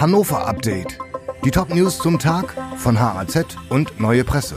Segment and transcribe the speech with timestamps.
[0.00, 0.96] Hannover Update.
[1.44, 4.56] Die Top-News zum Tag von HAZ und Neue Presse.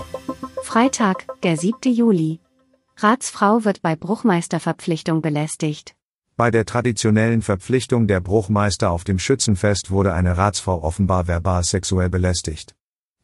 [0.61, 1.91] Freitag, der 7.
[1.91, 2.41] Juli.
[2.97, 5.95] Ratsfrau wird bei Bruchmeisterverpflichtung belästigt.
[6.37, 12.11] Bei der traditionellen Verpflichtung der Bruchmeister auf dem Schützenfest wurde eine Ratsfrau offenbar verbal sexuell
[12.11, 12.75] belästigt.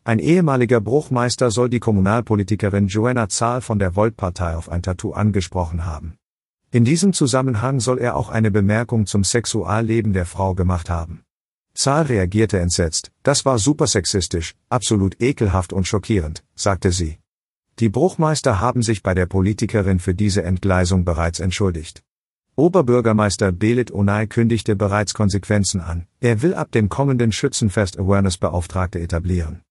[0.03, 5.85] Ein ehemaliger Bruchmeister soll die Kommunalpolitikerin Joanna Zahl von der Volt-Partei auf ein Tattoo angesprochen
[5.85, 6.15] haben.
[6.71, 11.21] In diesem Zusammenhang soll er auch eine Bemerkung zum Sexualleben der Frau gemacht haben.
[11.77, 17.19] Zahl reagierte entsetzt, das war super sexistisch, absolut ekelhaft und schockierend, sagte sie.
[17.77, 22.01] Die Bruchmeister haben sich bei der Politikerin für diese Entgleisung bereits entschuldigt.
[22.55, 26.07] Oberbürgermeister Belit Onay kündigte bereits Konsequenzen an.
[26.19, 29.61] Er will ab dem kommenden Schützenfest Awareness-Beauftragte etablieren.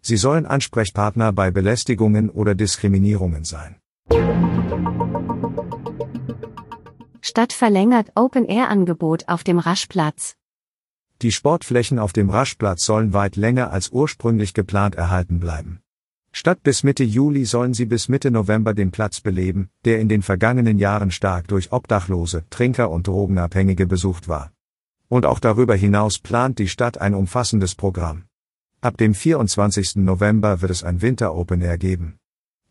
[0.00, 3.76] Sie sollen Ansprechpartner bei Belästigungen oder Diskriminierungen sein.
[7.20, 10.34] Stadt verlängert Open-Air-Angebot auf dem Raschplatz.
[11.22, 15.80] Die Sportflächen auf dem Raschplatz sollen weit länger als ursprünglich geplant erhalten bleiben.
[16.32, 20.22] Statt bis Mitte Juli sollen sie bis Mitte November den Platz beleben, der in den
[20.22, 24.50] vergangenen Jahren stark durch Obdachlose, Trinker und Drogenabhängige besucht war.
[25.08, 28.24] Und auch darüber hinaus plant die Stadt ein umfassendes Programm.
[28.80, 29.96] Ab dem 24.
[29.96, 32.18] November wird es ein Winter Open Air geben.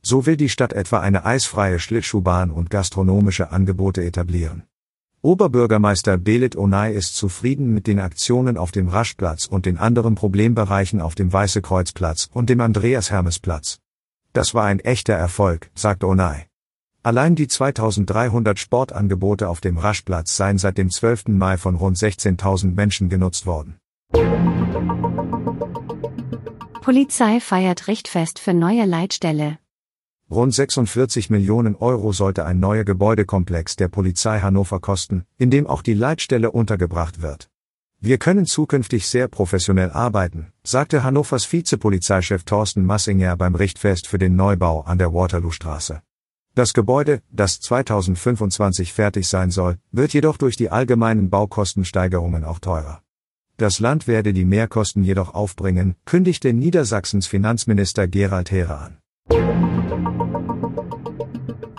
[0.02, 4.64] So will die Stadt etwa eine eisfreie Schlittschuhbahn und gastronomische Angebote etablieren.
[5.24, 11.00] Oberbürgermeister Belit Onay ist zufrieden mit den Aktionen auf dem Raschplatz und den anderen Problembereichen
[11.00, 13.78] auf dem Weiße Kreuzplatz und dem Andreas Hermes Platz.
[14.34, 16.48] Das war ein echter Erfolg, sagt Onay.
[17.04, 21.28] Allein die 2300 Sportangebote auf dem Raschplatz seien seit dem 12.
[21.28, 23.78] Mai von rund 16.000 Menschen genutzt worden.
[26.82, 29.60] Polizei feiert Richtfest für neue Leitstelle.
[30.32, 35.82] Rund 46 Millionen Euro sollte ein neuer Gebäudekomplex der Polizei Hannover kosten, in dem auch
[35.82, 37.50] die Leitstelle untergebracht wird.
[38.00, 44.38] Wir können zukünftig sehr professionell arbeiten, sagte Hannovers Vizepolizeichef Thorsten Massinger beim Richtfest für den
[44.38, 46.02] Neubau an der Waterloostraße.
[46.56, 53.02] Das Gebäude, das 2025 fertig sein soll, wird jedoch durch die allgemeinen Baukostensteigerungen auch teurer.
[53.58, 59.71] Das Land werde die Mehrkosten jedoch aufbringen, kündigte Niedersachsens Finanzminister Gerald Heere an.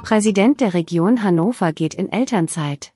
[0.02, 2.92] Präsident der Region Hannover geht in Elternzeit.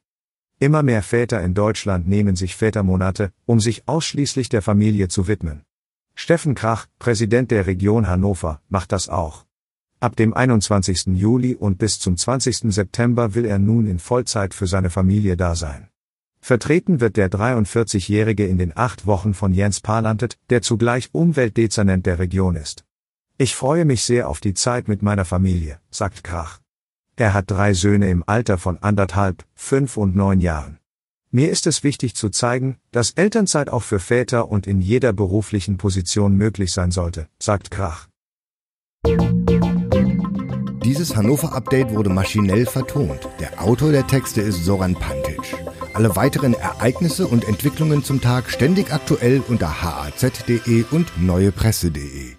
[0.58, 5.62] Immer mehr Väter in Deutschland nehmen sich Vätermonate, um sich ausschließlich der Familie zu widmen.
[6.16, 9.46] Steffen Krach, Präsident der Region Hannover, macht das auch.
[10.00, 11.06] Ab dem 21.
[11.14, 12.74] Juli und bis zum 20.
[12.74, 15.88] September will er nun in Vollzeit für seine Familie da sein.
[16.40, 22.18] Vertreten wird der 43-Jährige in den acht Wochen von Jens Parlantet, der zugleich Umweltdezernent der
[22.18, 22.84] Region ist.
[23.38, 26.58] Ich freue mich sehr auf die Zeit mit meiner Familie, sagt Krach.
[27.18, 30.78] Er hat drei Söhne im Alter von anderthalb, fünf und neun Jahren.
[31.30, 35.78] Mir ist es wichtig zu zeigen, dass Elternzeit auch für Väter und in jeder beruflichen
[35.78, 38.08] Position möglich sein sollte, sagt Krach.
[40.84, 43.28] Dieses Hannover-Update wurde maschinell vertont.
[43.40, 45.40] Der Autor der Texte ist Soran Pantic.
[45.94, 52.36] Alle weiteren Ereignisse und Entwicklungen zum Tag ständig aktuell unter haz.de und neuepresse.de.